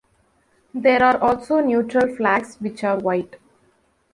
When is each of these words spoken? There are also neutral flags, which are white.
There 0.73 1.03
are 1.03 1.19
also 1.19 1.59
neutral 1.59 2.15
flags, 2.15 2.55
which 2.59 2.83
are 2.83 2.97
white. 2.97 3.35